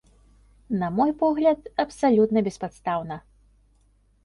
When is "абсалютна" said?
1.85-2.45